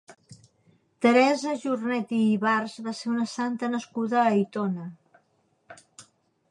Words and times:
Teresa 1.05 1.51
Jornet 1.65 2.15
i 2.21 2.21
Ibars 2.31 2.79
va 2.89 2.95
ser 3.01 3.13
una 3.13 3.27
santa 3.35 3.71
nascuda 3.75 4.21
a 4.23 4.27
Aitona. 4.33 4.89